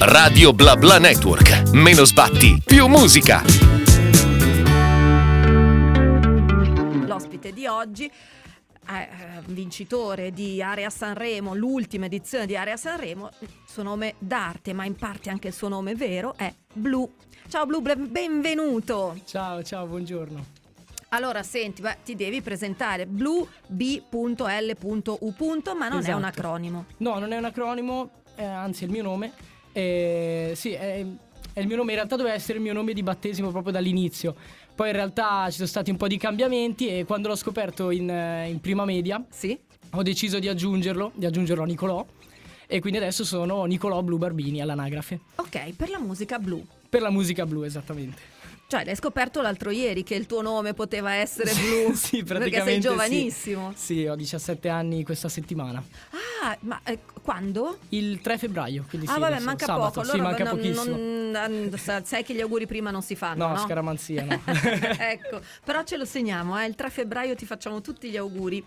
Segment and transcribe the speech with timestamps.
[0.00, 1.70] Radio Bla Bla Network.
[1.72, 3.42] Meno sbatti, più musica.
[7.06, 9.08] L'ospite di oggi eh,
[9.46, 13.30] vincitore di Area Sanremo, l'ultima edizione di Area Sanremo,
[13.66, 17.10] suo nome d'arte, ma in parte anche il suo nome vero, è Blu.
[17.48, 19.16] Ciao Blu, benvenuto.
[19.24, 20.62] Ciao, ciao, buongiorno.
[21.10, 24.04] Allora, senti, beh, ti devi presentare blu b.l.u.
[25.76, 26.10] ma non esatto.
[26.10, 26.84] è un acronimo.
[26.96, 29.32] No, non è un acronimo, eh, anzi è il mio nome.
[29.72, 31.04] Eh, sì, è,
[31.52, 34.34] è il mio nome, in realtà doveva essere il mio nome di battesimo proprio dall'inizio.
[34.74, 38.08] Poi in realtà ci sono stati un po' di cambiamenti e quando l'ho scoperto in,
[38.48, 39.56] in prima media sì?
[39.90, 42.04] ho deciso di aggiungerlo, di aggiungerlo a Nicolò
[42.66, 45.20] e quindi adesso sono Nicolò Blu Barbini all'anagrafe.
[45.36, 46.64] Ok, per la musica blu.
[46.88, 48.33] Per la musica blu, esattamente.
[48.74, 51.94] Cioè, l'hai scoperto l'altro ieri che il tuo nome poteva essere blu.
[51.94, 52.50] sì, praticamente.
[52.50, 53.72] Perché sei giovanissimo.
[53.76, 53.94] Sì.
[54.00, 55.80] sì, ho 17 anni questa settimana.
[56.42, 57.78] Ah, ma eh, quando?
[57.90, 58.84] Il 3 febbraio.
[58.88, 60.00] Quindi ah, sì, vabbè, manca sabato.
[60.00, 60.00] poco.
[60.00, 60.96] Allora, sì, manca non, pochissimo.
[60.96, 63.46] Non, sai che gli auguri prima non si fanno.
[63.46, 63.58] No, no?
[63.60, 64.40] scaramanzia, no.
[64.98, 66.66] ecco, però ce lo segniamo, eh?
[66.66, 68.64] il 3 febbraio ti facciamo tutti gli auguri.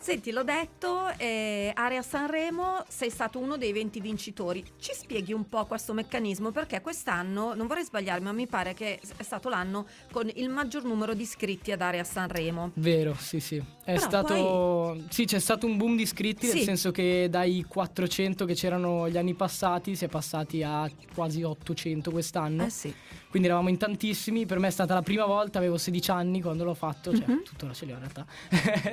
[0.00, 4.64] Senti, l'ho detto, eh, Area Sanremo, sei stato uno dei 20 vincitori.
[4.78, 6.50] Ci spieghi un po' questo meccanismo?
[6.52, 10.84] Perché quest'anno, non vorrei sbagliarmi, ma mi pare che è stato l'anno con il maggior
[10.84, 12.70] numero di iscritti ad Area Sanremo.
[12.74, 13.56] Vero, sì, sì.
[13.56, 14.34] È Però stato.
[14.34, 16.54] poi- Sì, c'è stato un boom di iscritti, Sì.
[16.54, 21.42] nel senso che dai 400 che c'erano gli anni passati si è passati a quasi
[21.42, 22.64] 800 quest'anno.
[22.64, 22.94] Eh sì.
[23.28, 24.46] Quindi eravamo in tantissimi.
[24.46, 27.42] Per me è stata la prima volta, avevo 16 anni quando l'ho fatto, cioè Mhm.
[27.42, 28.26] tuttora ce li ho in realtà.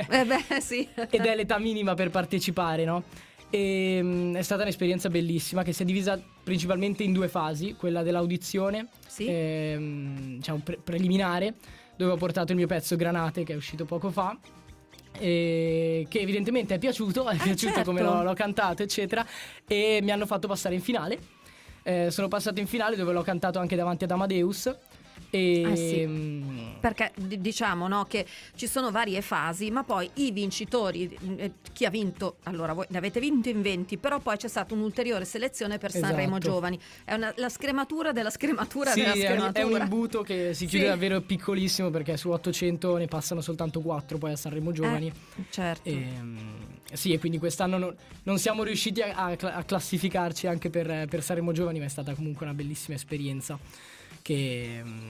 [0.10, 0.88] Eh beh, sì.
[1.10, 3.04] Ed è l'età minima per partecipare, no?
[3.50, 8.02] E, mm, è stata un'esperienza bellissima che si è divisa principalmente in due fasi, quella
[8.04, 9.26] dell'audizione, Sì.
[9.28, 11.56] ehm, cioè un pre- preliminare,
[11.96, 14.38] dove ho portato il mio pezzo Granate che è uscito poco fa.
[15.18, 17.84] e che evidentemente è piaciuto, è Ah, piaciuto certo.
[17.84, 19.26] come l'ho, l'ho cantato, eccetera,
[19.66, 21.18] e mi hanno fatto passare in finale.
[21.84, 24.76] Eh, sono passato in finale dove l'ho cantato anche davanti ad Amadeus.
[25.36, 26.06] E Ah, sì.
[26.08, 28.26] mm, Perché d- diciamo no, che
[28.56, 32.98] ci sono varie fasi, ma poi i vincitori, eh, chi ha vinto, allora voi ne
[32.98, 36.52] avete vinto in 20, però poi c'è stata un'ulteriore selezione per Sanremo Esatto.
[36.54, 36.80] Giovani.
[37.04, 39.60] È una- la scrematura della scrematura Sì, della è un, scrematura.
[39.60, 40.90] è un imbuto che si chiude Sì.
[40.90, 45.08] davvero piccolissimo perché su 800 ne passano soltanto 4 poi a Sanremo Giovani.
[45.08, 45.90] Eh, certo.
[45.90, 46.38] Ehm,
[46.94, 51.52] sì, e quindi quest'anno non, non siamo riusciti a, a classificarci anche per, per Sanremo
[51.52, 53.58] Giovani, ma è stata comunque una bellissima esperienza
[54.26, 55.10] che, mm,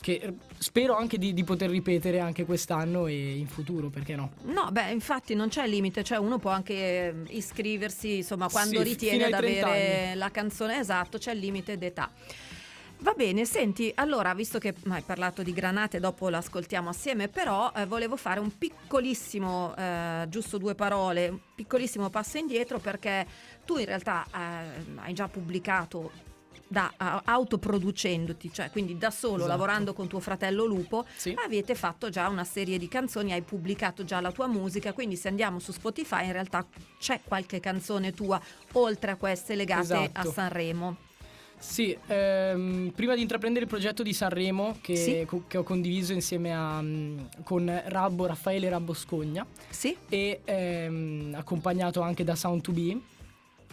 [0.00, 4.32] che spero anche di, di poter ripetere anche quest'anno e in futuro, perché no?
[4.42, 8.82] No, beh, infatti non c'è limite, cioè uno può anche eh, iscriversi, insomma, quando Sì,
[8.82, 12.10] ritiene 30 avere la canzone esatto, c'è il limite d'età.
[12.98, 17.86] Va bene, senti, allora, visto che hai parlato di granate, dopo l'ascoltiamo assieme, però eh,
[17.86, 23.24] volevo fare un piccolissimo, eh, giusto due parole, un piccolissimo passo indietro perché
[23.64, 26.25] tu in realtà eh, hai già pubblicato
[26.68, 29.48] da, a, autoproducendoti, cioè quindi da solo, esatto.
[29.48, 31.34] lavorando con tuo fratello Lupo, sì.
[31.44, 35.28] avete fatto già una serie di canzoni, hai pubblicato già la tua musica, quindi se
[35.28, 36.66] andiamo su Spotify in realtà
[36.98, 38.40] c'è qualche canzone tua
[38.72, 40.28] oltre a queste legate esatto.
[40.28, 40.96] a Sanremo.
[41.58, 45.24] Sì, ehm, prima di intraprendere il progetto di Sanremo che, sì.
[45.26, 49.96] co- che ho condiviso insieme a, mm, con Rabbo, Raffaele Rabbo Scogna sì.
[50.08, 53.00] e ehm, accompagnato anche da Sound2B,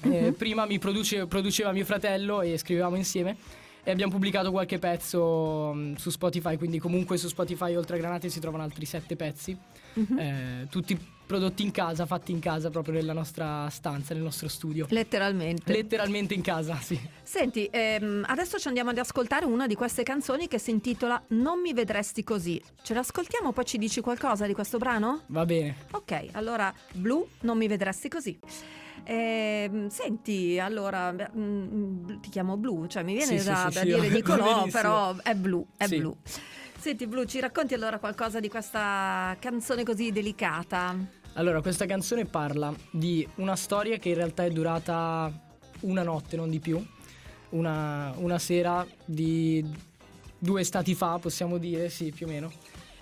[0.01, 0.33] eh, mhm.
[0.33, 3.37] prima mi produce, produceva mio fratello e scrivevamo insieme
[3.83, 8.29] e abbiamo pubblicato qualche pezzo mh, su Spotify, quindi comunque su Spotify oltre a Granate
[8.29, 9.57] si trovano altri sette pezzi,
[9.99, 10.17] mm-hmm.
[10.17, 14.85] eh, tutti prodotti in casa, fatti in casa proprio nella nostra stanza, nel nostro studio.
[14.89, 15.71] Letteralmente.
[15.71, 16.99] Letteralmente in casa, sì.
[17.23, 21.59] Senti, ehm, adesso ci andiamo ad ascoltare una di queste canzoni che si intitola Non
[21.59, 22.61] mi vedresti così.
[22.83, 25.21] Ce l'ascoltiamo, poi ci dici qualcosa di questo brano?
[25.27, 25.75] Va bene.
[25.91, 28.37] Ok, allora, blu, non mi vedresti così.
[29.05, 33.79] Ehm, senti, allora beh, mm, ti chiamo Blu, cioè mi viene Sì, da, sì, da
[33.81, 35.87] sì, dire Nicolò, però è Blu, è.
[35.87, 36.15] Blu.
[36.77, 40.95] Senti Blu, ci racconti allora qualcosa di questa canzone così delicata?
[41.33, 45.31] Allora, questa canzone parla di una storia che in realtà è durata
[45.81, 46.85] una notte, non di più.
[47.49, 49.65] Una, una sera di
[50.37, 52.51] due estati fa, possiamo dire, sì, più o meno.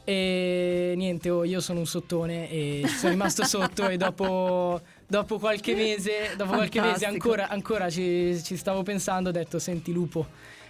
[0.03, 4.81] E niente, oh, io sono un sottone e sono rimasto sotto e dopo,
[5.11, 9.91] dopo qualche mese, dopo qualche mese ancora, ancora ci, ci stavo pensando, ho detto, senti
[9.91, 10.25] Lupo,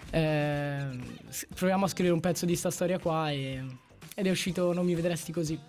[0.09, 0.83] eh,
[1.53, 3.63] proviamo a scrivere un pezzo di sta storia qua e-
[4.13, 5.59] ed è uscito Non mi vedresti così.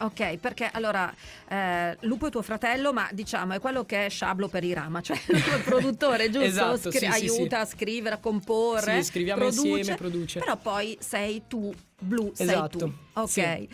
[0.00, 1.12] Ok, perché allora
[1.48, 5.00] eh, Lupo è tuo fratello, ma diciamo è quello che è Sciablo per i Rama,
[5.00, 6.46] cioè il tuo produttore, giusto?
[6.46, 7.62] Esatto, sì, sì, aiuta sì.
[7.62, 9.02] a scrivere, a comporre.
[9.02, 10.38] Sì, scriviamo produce, insieme, produce.
[10.40, 12.92] Però poi sei tu, Blu, sei Esatto, tu.
[13.14, 13.28] Ok.
[13.28, 13.68] sì.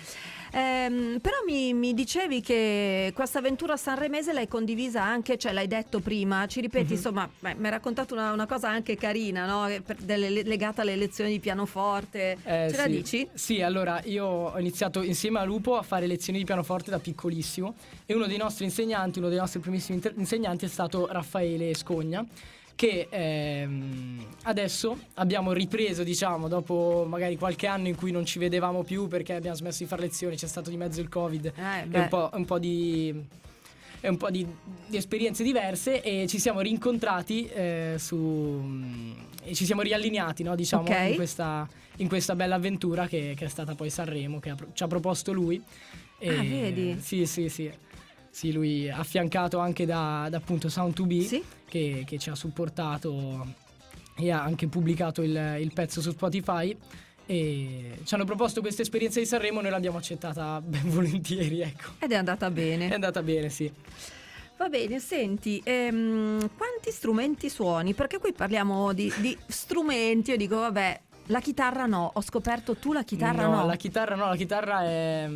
[0.56, 5.98] Ehm, però mi, mi dicevi che questa avventura sanremese l'hai condivisa anche, cioè l'hai detto
[5.98, 6.92] prima, ci ripeti, Mhm.
[6.92, 9.66] insomma, beh, mi hai raccontato una, una cosa anche carina, no?
[9.84, 12.36] Per- delle- legata alle lezioni di pianoforte.
[12.44, 12.90] Eh, Ce la sì.
[12.90, 13.28] dici?
[13.34, 17.74] Sì, allora io ho iniziato insieme a Lupo a fare lezioni di pianoforte da piccolissimo
[18.06, 22.24] e uno dei nostri insegnanti, uno dei nostri primissimi inter- insegnanti è stato Raffaele Scogna
[22.74, 28.82] che ehm, adesso abbiamo ripreso, diciamo, dopo magari qualche anno in cui non ci vedevamo
[28.82, 31.98] più perché abbiamo smesso di fare lezioni, c'è stato di mezzo il Covid Eh, e
[32.00, 33.14] un po', un po' di
[34.04, 34.46] un po' di,
[34.86, 38.62] di esperienze diverse e ci siamo rincontrati eh, su
[39.42, 41.08] e ci siamo riallineati no, diciamo Ok.
[41.08, 41.66] in, questa,
[41.96, 45.32] in questa bella avventura che, che è stata poi Sanremo che ha ci ha proposto
[45.32, 45.62] lui
[46.18, 46.98] E- Ah, vedi?
[47.00, 47.70] sì sì sì
[48.34, 51.42] sì lui affiancato anche da, da appunto Sound2B Sì?
[51.68, 53.46] che, che ci ha supportato
[54.16, 56.76] e ha anche pubblicato il, il pezzo su Spotify
[57.26, 62.10] e ci hanno proposto questa esperienza di Sanremo noi l'abbiamo accettata ben volentieri ecco Ed
[62.10, 62.88] è andata bene.
[62.88, 63.72] è andata bene sì
[64.56, 67.92] Va bene, senti, ehm, quanti strumenti suoni?
[67.92, 72.92] Perché qui parliamo di, di strumenti, io dico, vabbè, la chitarra no, ho scoperto tu
[72.92, 73.66] la chitarra no.
[73.66, 75.28] la chitarra no, la chitarra è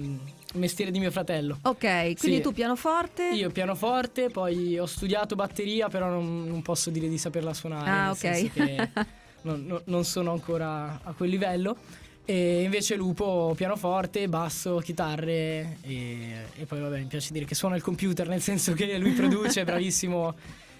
[0.58, 1.58] mestiere di mio fratello.
[1.62, 1.78] ok,
[2.18, 2.40] quindi Sì.
[2.40, 3.28] tu pianoforte?
[3.30, 7.88] Io pianoforte, poi ho studiato batteria, però non, non posso dire di saperla suonare.
[7.90, 8.16] Ah, nel ok.
[8.18, 8.88] senso che
[9.42, 11.76] non, non- non sono ancora a quel livello.
[12.24, 17.74] E invece Lupo pianoforte, basso, chitarre e, e poi vabbè mi piace dire che suona
[17.74, 20.34] il computer, nel senso che lui produce, è bravissimo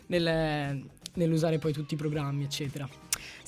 [0.09, 0.83] nel-
[1.15, 2.87] nell'usare poi tutti i programmi, eccetera.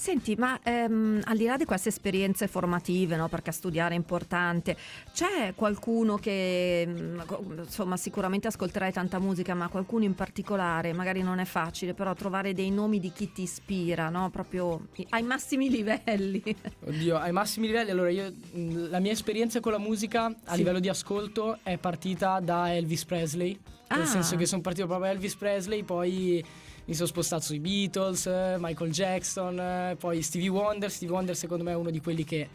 [0.00, 4.74] Senti, ma ehm, al di là di queste esperienze formative, no, perché studiare è importante,
[5.12, 7.20] c'è qualcuno che, mm,
[7.58, 12.54] insomma, sicuramente ascolterai tanta musica, ma qualcuno in particolare, magari non è facile, però trovare
[12.54, 16.42] dei nomi di chi ti ispira, no, proprio ai massimi livelli.
[16.86, 20.56] Oddio, ai massimi livelli, allora io mh, la mia esperienza con la musica a Sì.
[20.56, 23.50] livello di ascolto è partita da Elvis Presley,
[23.90, 24.06] nel Ah.
[24.06, 26.42] senso che sono partito proprio da Elvis Presley, poi
[26.86, 30.90] mi sono spostato sui Beatles, eh, Michael Jackson, eh, poi Stevie Wonder.
[30.90, 32.48] Stevie Wonder secondo me è uno di quelli che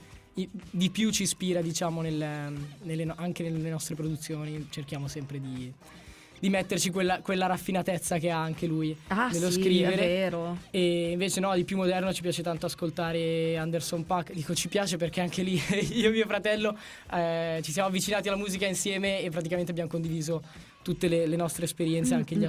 [0.69, 4.67] di più ci ispira, diciamo, nel- nelle anche nelle nostre produzioni.
[4.69, 5.71] Cerchiamo sempre di,
[6.37, 9.93] di metterci quella, quella raffinatezza che ha anche lui Ah, nello sì, scrivere.
[9.93, 10.57] è vero.
[10.71, 14.33] E invece no, di più moderno ci piace tanto ascoltare Anderson Paak.
[14.33, 15.53] Dico ci piace perché anche lì
[15.93, 16.77] io e mio fratello
[17.13, 20.43] eh, ci siamo avvicinati alla musica insieme e praticamente abbiamo condiviso
[20.81, 22.47] tutte le, le nostre esperienze, Mm, anche gli mm, mm.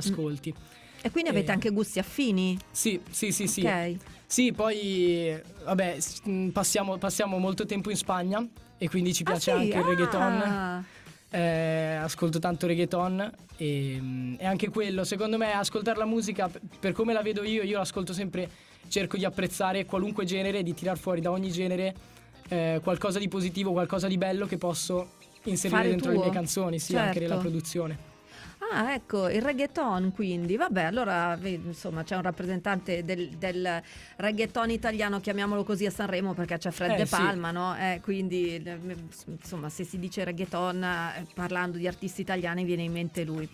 [1.06, 2.58] E quindi avete Eh, anche gusti affini?
[2.72, 3.64] Sì, sì, sì, sì.
[3.64, 3.94] Ok.
[4.26, 8.44] Sì, poi vabbè, mh, passiamo, passiamo molto tempo in Spagna
[8.76, 9.60] e quindi ci piace Ah, sì?
[9.60, 10.40] anche il reggaeton.
[10.42, 10.84] Ah.
[11.30, 16.58] Eh, ascolto tanto reggaeton e, mm, e anche quello, secondo me, ascoltare la musica p-
[16.80, 18.48] per come la vedo io, io l'ascolto sempre,
[18.88, 21.94] cerco di apprezzare qualunque genere, di tirar fuori da ogni genere
[22.48, 25.10] eh, qualcosa di positivo, qualcosa di bello che posso
[25.44, 26.24] inserire Fare dentro le tuo.
[26.24, 27.28] mie canzoni, sì, anche Certo.
[27.28, 28.14] nella produzione.
[28.58, 30.56] Ah, ecco, il reggaeton quindi.
[30.56, 33.82] Vabbè, allora insomma c'è un rappresentante del, del
[34.16, 37.14] reggaeton italiano, chiamiamolo così a Sanremo perché c'è Fred Eh, De sì.
[37.14, 37.76] Palma, no?
[37.76, 38.60] Eh, quindi
[39.26, 43.48] insomma se si dice reggaeton eh, parlando di artisti italiani viene in mente lui.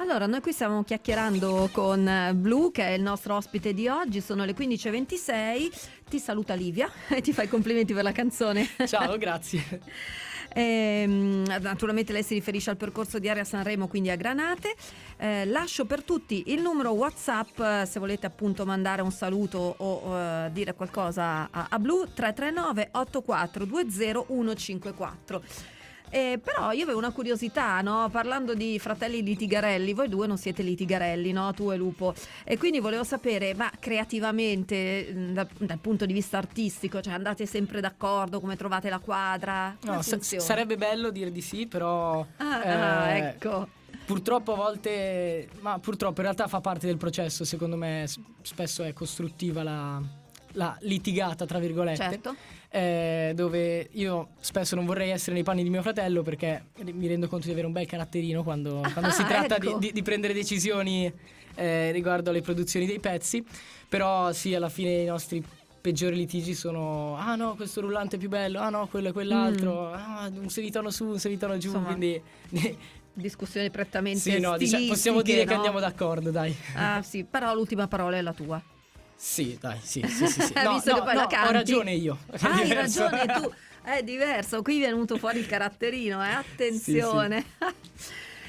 [0.00, 4.22] Allora, noi qui stiamo chiacchierando con eh, Blu, che è il nostro ospite di oggi,
[4.22, 5.70] sono le 15.26,
[6.08, 8.66] ti saluta Livia e ti fa i complimenti per la canzone.
[8.86, 9.82] Ciao, grazie.
[10.54, 14.74] Ehm, naturalmente lei si riferisce al percorso di Area Sanremo, quindi a Granate.
[15.18, 20.16] Eh, lascio per tutti il numero WhatsApp eh, se volete appunto mandare un saluto o
[20.16, 25.42] eh, dire qualcosa a, a Blu 339 8420 154.
[26.12, 28.08] Eh, però io avevo una curiosità, no?
[28.10, 31.52] parlando di fratelli litigarelli, voi due non siete litigarelli, no?
[31.54, 32.14] tu e Lupo,
[32.44, 37.46] e quindi volevo sapere, ma creativamente, mh, dal, dal punto di vista artistico, cioè andate
[37.46, 39.76] sempre d'accordo, come trovate la quadra?
[39.80, 40.42] Come No, funziona?
[40.42, 43.68] sarebbe bello dire di sì, però Ah, eh, ah, ecco.
[44.04, 48.82] Purtroppo a volte, ma purtroppo in realtà fa parte del processo, secondo me s- spesso
[48.82, 50.02] è costruttiva la,
[50.54, 52.34] la litigata, tra virgolette, Certo.
[52.72, 57.26] Eh, dove io spesso non vorrei essere nei panni di mio fratello perché mi rendo
[57.28, 59.78] conto di avere un bel caratterino quando, quando si Ah, tratta ecco.
[59.78, 61.12] di, di- di prendere decisioni
[61.56, 63.44] eh, riguardo alle produzioni dei pezzi,
[63.88, 65.44] però sì, alla fine i nostri
[65.80, 69.90] peggiori litigi sono ah no questo rullante è più bello ah no quello e quell'altro
[69.90, 71.72] ah un semitono su un semitono giù Mm.
[71.72, 72.22] Insomma, quindi
[73.12, 75.56] Discussioni prettamente sì, no, diciamo- possiamo dire che no?
[75.56, 76.54] andiamo d'accordo, dai.
[76.76, 78.62] Ah sì, però l'ultima parola è la tua.
[79.22, 80.40] Sì, dai, sì, sì, sì.
[80.40, 80.52] sì.
[80.64, 81.48] No, Visto no, che poi no, la canti.
[81.48, 82.18] ho ragione io.
[82.40, 83.52] Ah, hai ragione tu.
[83.84, 86.28] È diverso, qui è venuto fuori il caratterino, eh?
[86.32, 87.44] attenzione.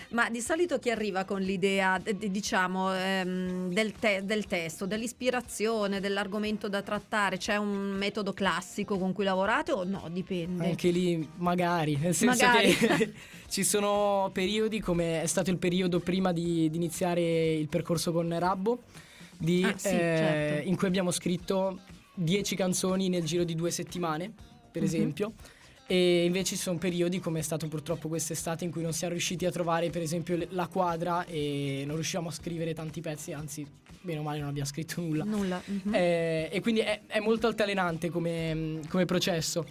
[0.09, 6.67] Ma di solito chi arriva con l'idea, diciamo, ehm, del, te- del testo, dell'ispirazione, dell'argomento
[6.67, 7.37] da trattare?
[7.37, 10.07] C'è un metodo classico con cui lavorate o no?
[10.11, 10.65] Dipende.
[10.65, 12.75] Anche lì magari, nel senso Magari.
[12.75, 13.13] che
[13.47, 18.37] ci sono periodi come è stato il periodo prima di, di iniziare il percorso con
[18.37, 18.83] Rabbo,
[19.41, 20.67] di, Ah, sì, eh, certo.
[20.69, 21.79] in cui abbiamo scritto
[22.13, 24.31] 10 canzoni nel giro di due settimane,
[24.71, 24.87] per Mhm.
[24.87, 25.33] esempio.
[25.87, 29.45] E invece ci sono periodi, come è stato purtroppo quest'estate, in cui non siamo riusciti
[29.45, 33.65] a trovare, per esempio, la quadra e non riusciamo a scrivere tanti pezzi, anzi,
[34.01, 35.25] bene o male non abbiamo scritto nulla.
[35.25, 35.61] Nulla.
[35.65, 35.93] mhm.
[35.93, 39.65] Eh, e quindi è, è molto altalenante come, come processo.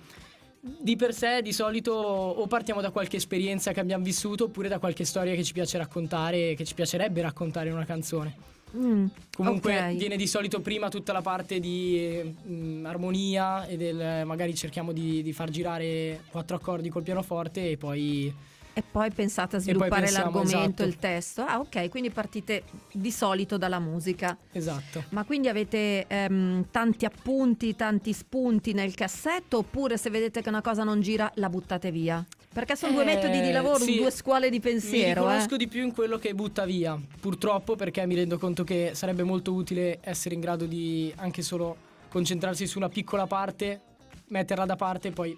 [0.60, 4.78] Di per sé, di solito, o partiamo da qualche esperienza che abbiamo vissuto, oppure da
[4.78, 8.36] qualche storia che ci piace raccontare, che ci piacerebbe raccontare in una canzone.
[8.76, 9.96] Mm, Comunque ok.
[9.96, 15.22] viene di solito prima tutta la parte di mh, armonia e del magari cerchiamo di,
[15.22, 18.32] di far girare quattro accordi col pianoforte e poi
[18.72, 20.84] E poi pensate a sviluppare pensiamo, l'argomento, esatto.
[20.84, 21.42] il testo.
[21.42, 22.62] Ah, ok, quindi partite
[22.92, 24.36] di solito dalla musica.
[24.52, 25.02] esatto.
[25.10, 30.62] Ma quindi avete ehm, tanti appunti, tanti spunti nel cassetto oppure se vedete che una
[30.62, 32.24] cosa non gira la buttate via?
[32.52, 33.97] Perché sono due Eh, metodi di lavoro, sì.
[33.97, 35.21] due scuole di Mi pensiero.
[35.23, 35.59] riconosco eh.
[35.59, 39.52] di più in quello che butta via, purtroppo perché mi rendo conto che sarebbe molto
[39.52, 41.76] utile essere in grado di anche solo
[42.09, 43.80] concentrarsi su una piccola parte,
[44.28, 45.37] metterla da parte e poi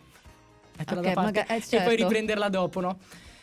[0.78, 1.94] metterla Ok, da parte maga- eh, e poi certo.
[1.96, 2.98] riprenderla dopo, no?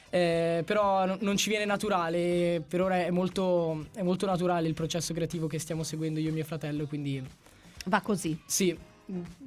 [0.10, 4.74] Eh, però no- non ci viene naturale, per ora è molto, è molto naturale il
[4.74, 7.24] processo creativo che stiamo seguendo io e mio fratello, quindi
[7.86, 8.36] Va così.
[8.48, 8.76] sì,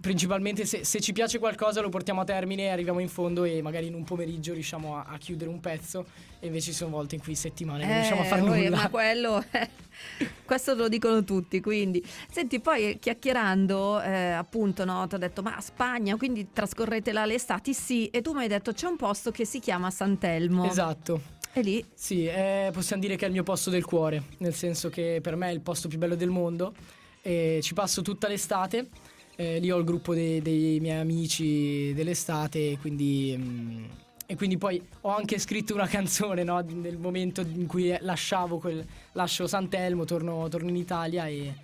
[0.01, 3.87] principalmente se, se ci piace qualcosa lo portiamo a termine, arriviamo in fondo e magari
[3.87, 6.07] in un pomeriggio riusciamo a, a chiudere un pezzo
[6.41, 8.77] e invece ci sono volte in cui settimane non riusciamo a fare Eh, nulla.
[8.77, 9.45] Ma quello,
[10.45, 11.61] questo lo dicono tutti.
[11.61, 17.13] Quindi, senti, poi eh, chiacchierando, eh, appunto, no, ti ho detto, ma Spagna, quindi trascorrete
[17.13, 17.73] là le estati?
[17.73, 20.65] Sì, e tu mi hai detto c'è un posto che si chiama Sant'Elmo.
[20.69, 21.21] Esatto.
[21.53, 24.89] E lì, Sì, eh, possiamo dire che è il mio posto del cuore, nel senso
[24.89, 26.73] che per me è il posto più bello del mondo
[27.21, 28.89] e ci passo tutta l'estate.
[29.43, 33.85] Eh, lì ho il gruppo dei, dei miei amici dell'estate quindi, mm,
[34.27, 38.87] e quindi poi ho anche scritto una canzone no, nel momento in cui lasciavo quel,
[39.13, 41.55] lascio Sant'Elmo, torno, torno in Italia e,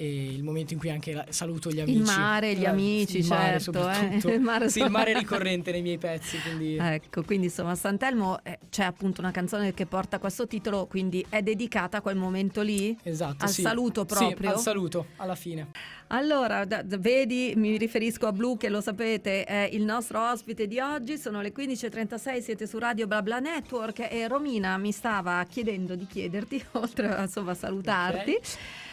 [0.00, 1.98] e il momento in cui anche la- saluto gli amici.
[1.98, 3.70] il mare, gli Eh, amici, il mare certo.
[3.88, 3.92] eh.
[3.94, 4.28] soprattutto.
[4.32, 6.76] Il mare, Sì, il mare è ricorrente nei miei pezzi, quindi...
[6.80, 11.24] Ecco, quindi insomma, a Sant'Elmo eh, c'è appunto una canzone che porta questo titolo, quindi
[11.28, 12.96] è dedicata a quel momento lì?
[13.02, 13.60] Esatto, Al sì.
[13.60, 14.50] saluto Sì, proprio?
[14.50, 15.66] al saluto, alla fine.
[16.12, 20.66] Allora, da- da- vedi, mi riferisco a Blu che lo sapete, è il nostro ospite
[20.66, 25.94] di oggi, sono le 15.36, siete su Radio BlaBla Network e Romina mi stava chiedendo
[25.94, 28.38] di chiederti, oltre a insomma, salutarti,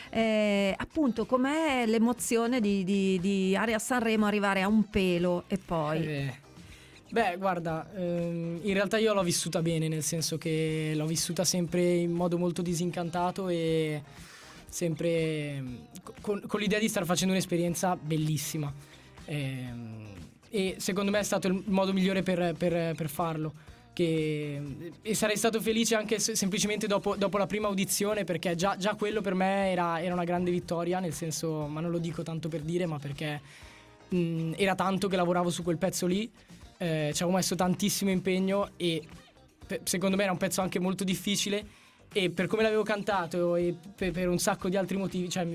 [0.10, 6.06] eh, appunto com'è l'emozione di, di, di Area Sanremo arrivare a un pelo e poi...
[6.06, 6.46] Eh,
[7.10, 11.82] Beh, guarda, ehm, in realtà io l'ho vissuta bene, nel senso che l'ho vissuta sempre
[11.82, 14.02] in modo molto disincantato e
[14.68, 15.64] sempre
[16.20, 18.74] con, con l'idea di star facendo un'esperienza bellissima.
[19.26, 20.06] Ehm,
[20.50, 23.54] e secondo me è stato il modo migliore per, per- per farlo.
[23.98, 24.62] Che,
[25.02, 28.94] e sarei stato felice anche se- semplicemente dopo, dopo la prima audizione perché già, già
[28.94, 32.48] quello per me era, era una grande vittoria, nel senso, ma non lo dico tanto
[32.48, 33.42] per dire, ma perché
[34.10, 36.30] mh, era tanto che lavoravo su quel pezzo lì,
[36.78, 39.02] eh, ci avevo messo tantissimo impegno e
[39.66, 41.66] pe- secondo me era un pezzo anche molto difficile
[42.14, 45.48] e per come l'avevo cantato e per, per un sacco di altri motivi, cioè,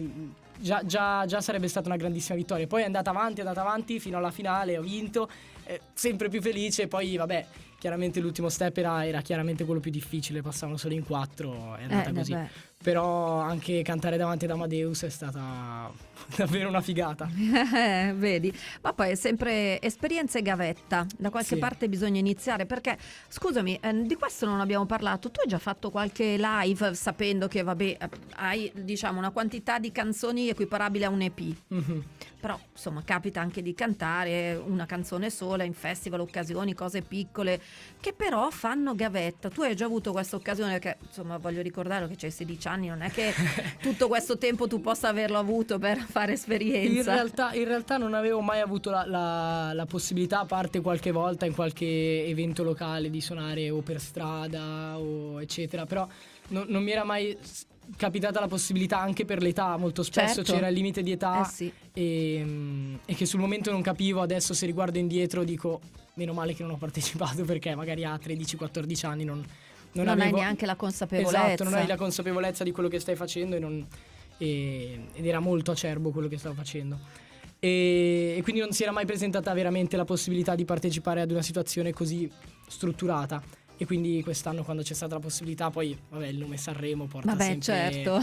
[0.62, 2.66] già, già- già sarebbe stata una grandissima vittoria.
[2.66, 5.28] Poi è andata avanti, è andata avanti fino alla finale, ho vinto,
[5.64, 7.46] eh, sempre più felice, poi vabbè,
[7.78, 12.10] chiaramente l'ultimo step era, era chiaramente quello più difficile, passavano solo in quattro, è andata
[12.10, 12.32] Eh, così.
[12.32, 12.48] vabbè.
[12.82, 15.88] Però anche cantare davanti ad Amadeus è stata
[16.36, 17.28] davvero una figata.
[17.74, 21.60] Eh, Vedi, ma poi è sempre esperienza e gavetta, da qualche Sì.
[21.60, 22.96] parte bisogna iniziare perché,
[23.28, 27.62] scusami, eh, di questo non abbiamo parlato, tu hai già fatto qualche live sapendo che
[27.62, 27.98] vabbè, eh,
[28.36, 32.04] hai diciamo una quantità di canzoni equiparabile a un EP, Mhm.
[32.42, 37.60] Però insomma capita anche di cantare una canzone sola in festival, occasioni, cose piccole
[38.00, 42.16] che però fanno gavetta, tu hai già avuto questa occasione perché insomma voglio ricordare che
[42.16, 43.32] c'hai 16 anni, non è che
[43.80, 47.14] tutto questo tempo tu possa averlo avuto per fare In esperienza.
[47.14, 51.46] realtà, in realtà non avevo mai avuto la, la- la possibilità, a parte qualche volta
[51.46, 56.08] in qualche evento locale, di suonare o per strada o eccetera, però
[56.48, 57.38] non, non mi era mai
[57.96, 60.52] capitata la possibilità anche per l'età, molto spesso Certo.
[60.52, 61.72] c'era il limite di età Eh sì.
[61.92, 65.80] e, mm, e che sul momento non capivo, adesso se riguardo indietro dico
[66.14, 69.38] meno male che non ho partecipato perché magari a 13-14 anni non,
[69.92, 70.36] non, non, avevo...
[70.36, 71.46] hai neanche la consapevolezza.
[71.46, 73.86] Esatto, non hai la consapevolezza di quello che stai facendo e non-
[74.38, 76.98] e- ed era molto acerbo quello che stavo facendo.
[77.58, 81.42] E, e quindi non si era mai presentata veramente la possibilità di partecipare ad una
[81.42, 82.28] situazione così
[82.66, 83.40] strutturata.
[83.82, 87.42] E quindi quest'anno quando c'è stata la possibilità, poi vabbè il nome Sanremo porta Vabbè,
[87.42, 88.20] sempre certo.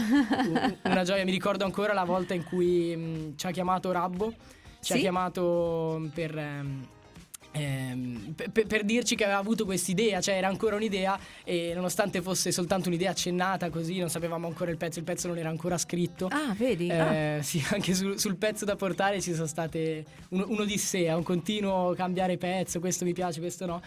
[0.84, 1.22] una gioia.
[1.24, 4.32] Mi ricordo ancora la volta in cui mh, ci ha chiamato Rabbo,
[4.80, 5.00] ci ha Sì?
[5.02, 6.36] chiamato per...
[6.38, 6.86] ehm,
[7.52, 12.52] ehm, per, per- dirci che aveva avuto quest'idea, cioè era ancora un'idea e nonostante fosse
[12.52, 16.28] soltanto un'idea accennata così, non sapevamo ancora il pezzo, il pezzo non era ancora scritto.
[16.30, 16.90] Ah, vedi?
[16.90, 17.12] Ah.
[17.14, 21.92] Eh, sì, anche sul, sul pezzo da portare ci sono state un- un'odissea, un continuo
[21.94, 23.82] cambiare pezzo, questo mi piace, questo no.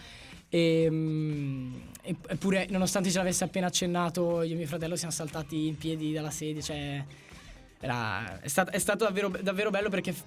[0.54, 5.66] E, mm, e- eppure, nonostante ce l'avesse appena accennato, io e mio fratello siamo saltati
[5.66, 6.62] in piedi dalla sedia.
[6.62, 7.04] Cioè,
[7.80, 10.22] era- è, stato, è stato davvero, davvero bello perché f-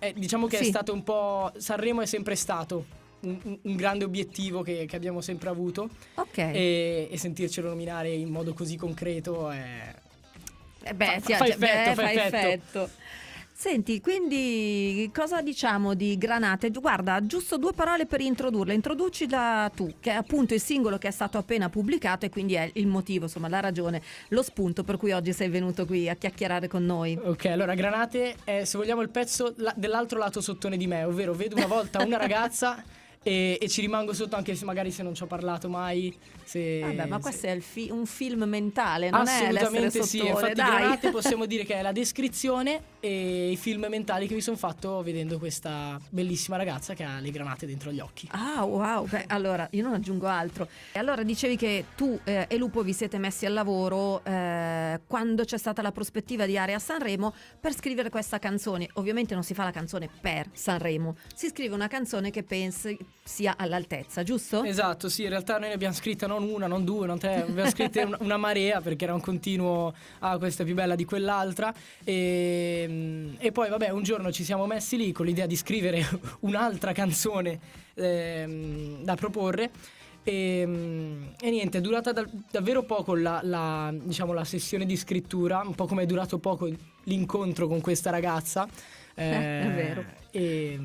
[0.00, 0.64] eh, diciamo che Sì.
[0.64, 1.50] è stato un po'.
[1.56, 2.84] Sanremo è sempre stato
[3.20, 5.88] un, un- grande obiettivo che, che abbiamo sempre avuto.
[6.16, 6.36] ok.
[6.36, 9.94] E, e sentircelo nominare in modo così concreto è.
[10.82, 12.90] Eh beh, fa- sì, fa cioè, effetto, beh, fa effetto.
[13.56, 16.70] Senti, quindi cosa diciamo di Granate?
[16.70, 18.72] Guarda, giusto due parole per introdurla.
[18.72, 22.68] Introducila tu, che è appunto il singolo che è stato appena pubblicato e quindi è
[22.74, 26.66] il motivo, insomma, la ragione, lo spunto per cui oggi sei venuto qui a chiacchierare
[26.66, 27.16] con noi.
[27.22, 31.32] Ok, allora Granate è, se vogliamo, il pezzo la- dell'altro lato sottone di me, ovvero
[31.32, 32.82] vedo una volta una ragazza
[33.24, 36.14] e, e ci rimango sotto anche se magari se non ci ho parlato mai.
[36.44, 40.26] Se, Vabbè, ma se- questo è il fi- un film mentale, non è l'essere sì,
[40.26, 40.70] infatti dai.
[40.70, 45.02] Granate possiamo dire che è la descrizione e i film mentali che mi sono fatto
[45.02, 48.28] vedendo questa bellissima ragazza che ha le granate dentro gli occhi.
[48.30, 50.68] Ah, wow, beh, allora io non aggiungo altro.
[50.92, 55.44] E allora dicevi che tu eh, e Lupo vi siete messi al lavoro eh, quando
[55.44, 58.88] c'è stata la prospettiva di Area Sanremo per scrivere questa canzone.
[58.94, 63.56] Ovviamente non si fa la canzone per Sanremo, si scrive una canzone che pensi sia
[63.56, 64.64] all'altezza, giusto?
[64.64, 67.70] Esatto, sì, in realtà noi ne abbiamo scritta non una, non due, non tre, abbiamo
[67.70, 71.72] scritte una, una marea perché era un continuo, ah questa è più bella di quell'altra
[72.04, 76.06] e, e poi vabbè un giorno ci siamo messi lì con l'idea di scrivere
[76.40, 77.58] un'altra canzone
[77.94, 79.70] ehm, da proporre
[80.24, 80.60] e,
[81.38, 85.74] e niente, è durata da- davvero poco la, la, diciamo, la sessione di scrittura, un
[85.74, 86.68] po' come è durato poco
[87.04, 88.66] l'incontro con questa ragazza.
[89.14, 89.22] Eh,
[89.62, 90.04] è vero.
[90.30, 90.78] E,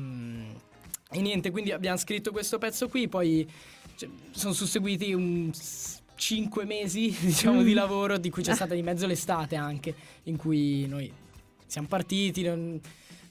[1.12, 3.48] e niente, quindi abbiamo scritto questo pezzo qui, poi
[3.96, 7.64] cioè, sono susseguiti un s- cinque mesi diciamo Mm.
[7.64, 11.10] di lavoro di cui c'è stata di mezzo l'estate anche in cui noi
[11.66, 12.78] siamo partiti non,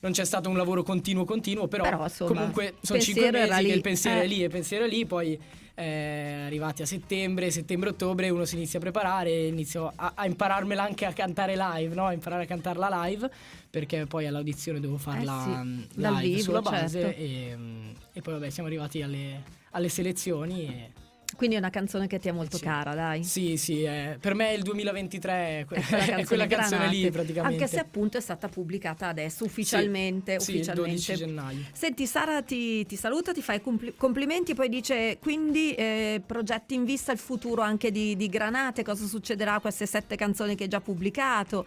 [0.02, 3.74] non c'è stato un lavoro continuo continuo però, Però, insomma, comunque sono cinque mesi che
[3.74, 4.24] il pensiero Eh.
[4.24, 5.40] è lì e il pensiero è lì poi
[5.76, 11.06] eh, arrivati a settembre settembre-ottobre uno si inizia a preparare inizio a, a impararmela anche
[11.06, 12.06] a cantare live no?
[12.08, 13.30] a imparare a cantarla live
[13.70, 17.22] perché poi all'audizione devo farla sì, mm, live vivo, sulla base certo.
[17.22, 20.92] e, mm, e poi vabbè siamo arrivati alle, alle selezioni e
[21.36, 22.64] Quindi è una canzone che ti è molto Sì.
[22.64, 23.24] cara, dai.
[23.24, 26.88] sì, sì, eh, per me il 2023 è, que- È quella canzone, è quella canzone
[26.90, 27.64] lì praticamente.
[27.64, 30.40] Anche se appunto è stata pubblicata adesso ufficialmente.
[30.40, 30.92] Sì, il ufficialmente.
[30.92, 31.60] 12 gennaio.
[31.72, 36.74] Senti, Sara ti, ti saluta, ti fa i compli- complimenti, poi dice: Quindi eh, progetti
[36.74, 40.64] in vista il futuro anche di, di Granate, cosa succederà a queste sette canzoni che
[40.64, 41.66] hai già pubblicato?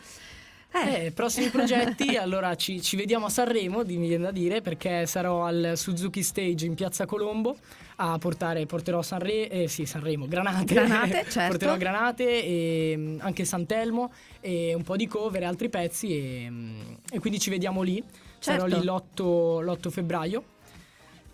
[0.75, 4.61] Eh, Eh, prossimi progetti, allora ci, ci vediamo a Sanremo, di- mi viene da dire,
[4.63, 7.57] perché sarò al Suzuki Stage in Piazza Colombo
[7.97, 11.51] a portare, porterò Sanre- eh, sì, Sanremo, Granate, Granate, certo.
[11.51, 16.47] porterò Granate e mm, anche Santelmo e un po' di cover e altri pezzi e,
[16.51, 16.81] mm,
[17.13, 18.03] e quindi ci vediamo lì,
[18.39, 18.79] sarò Certo.
[18.79, 20.45] lì l'8, l'8 febbraio.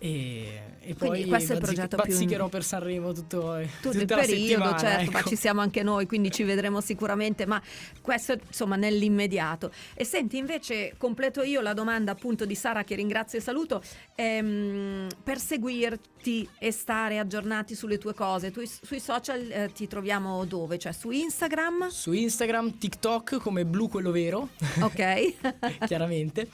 [0.01, 4.21] E, e Quindi poi questo è il progetto più- bazzicherò per Sanremo tutto, tutto tutta
[4.21, 5.29] il periodo, certo, ma ecco.
[5.29, 7.61] ci siamo anche noi, quindi ci vedremo sicuramente, ma
[8.01, 9.71] questo insomma nell'immediato.
[9.93, 13.83] E senti, invece completo io la domanda appunto di Sara che ringrazio e saluto,
[14.15, 20.45] ehm, per seguirti e stare aggiornati sulle tue cose, tu, sui social eh, ti troviamo
[20.45, 20.79] dove?
[20.79, 21.89] Cioè su Instagram?
[21.89, 25.33] Su Instagram, TikTok come Blu quello vero, Ok?
[25.85, 26.47] chiaramente.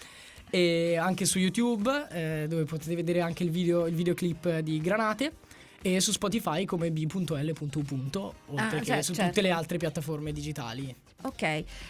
[0.49, 5.33] E anche su YouTube, eh, dove potete vedere anche il, video, il videoclip di Granate.
[5.81, 7.35] E su Spotify come b.l.u.
[7.35, 9.29] oltre Ah, che cioè, su certo.
[9.29, 10.95] tutte le altre piattaforme digitali.
[11.21, 11.41] Ok,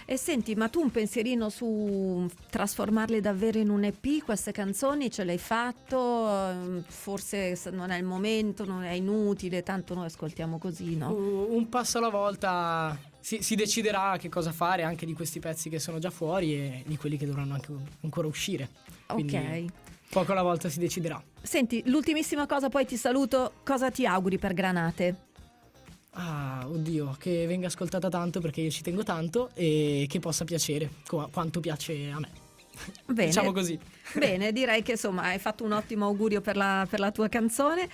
[0.05, 5.23] e senti, ma tu un pensierino su trasformarle davvero in un EP, queste canzoni, ce
[5.23, 5.97] l'hai fatto?
[6.29, 11.13] Ehm, Forse se non è il momento, non è inutile, tanto noi ascoltiamo così, no?
[11.13, 15.79] Un passo alla volta si, si deciderà che cosa fare anche di questi pezzi che
[15.79, 18.69] sono già fuori e di quelli che dovranno anche ancora uscire.
[19.07, 19.65] Quindi Ok.
[20.11, 21.21] Poco alla volta si deciderà.
[21.41, 23.53] Senti, l'ultimissima cosa, poi ti saluto.
[23.63, 25.15] Cosa ti auguri per Granate?
[26.11, 30.91] Ah, oddio, che venga ascoltata tanto perché io ci tengo tanto e che possa piacere
[31.07, 32.44] quanto piace a me.
[33.05, 33.27] Bene.
[33.27, 33.79] Diciamo così.
[34.13, 37.87] Bene, direi che insomma hai fatto un ottimo augurio per la, per la tua canzone.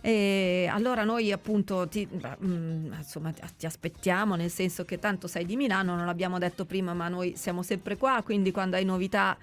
[0.00, 5.44] E allora noi appunto ti, mm, insomma, ti- ti aspettiamo, nel senso che tanto sei
[5.44, 9.36] di Milano, non l'abbiamo detto prima, ma noi siamo sempre qua, quindi quando hai novità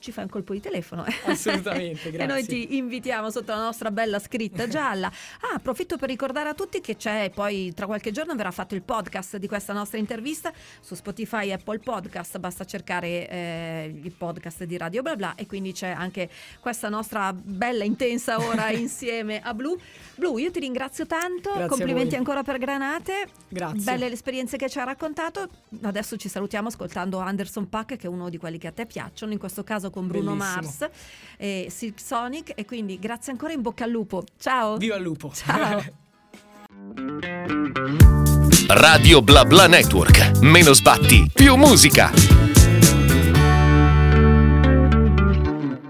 [0.00, 1.04] ci fai un colpo di telefono.
[1.24, 2.66] Assolutamente, e noi grazie.
[2.66, 5.06] ti invitiamo sotto la nostra bella scritta gialla.
[5.40, 8.82] Ah, approfitto per ricordare a tutti che c'è poi tra qualche giorno verrà fatto il
[8.82, 14.64] podcast di questa nostra intervista su Spotify e Apple Podcast, basta cercare eh, il podcast
[14.64, 16.28] di Radio Bla Bla e quindi c'è anche
[16.60, 19.78] questa nostra bella intensa ora insieme a Blu.
[20.16, 23.28] Blu, io ti ringrazio tanto, Grazie complimenti ancora per Granate.
[23.48, 23.82] Grazie.
[23.82, 25.48] Belle le esperienze che ci ha raccontato.
[25.82, 29.32] Adesso ci salutiamo ascoltando Anderson Pack, che è uno di quelli che a te piacciono,
[29.32, 30.54] in questo caso con Bruno Bellissimo.
[30.54, 30.88] Mars
[31.36, 32.52] e Silk Sonic.
[32.54, 34.24] E quindi grazie ancora, in bocca al lupo.
[34.38, 34.76] Ciao.
[34.76, 35.32] Viva il lupo.
[35.34, 35.84] Ciao.
[38.68, 40.38] Radio Bla Bla Network.
[40.40, 42.49] Meno sbatti, più musica.